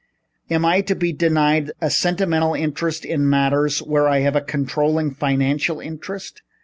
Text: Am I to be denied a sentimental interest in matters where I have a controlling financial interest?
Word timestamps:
Am 0.49 0.65
I 0.65 0.81
to 0.81 0.95
be 0.95 1.13
denied 1.13 1.73
a 1.79 1.91
sentimental 1.91 2.55
interest 2.55 3.05
in 3.05 3.29
matters 3.29 3.83
where 3.83 4.07
I 4.07 4.21
have 4.21 4.35
a 4.35 4.41
controlling 4.41 5.13
financial 5.13 5.79
interest? 5.79 6.41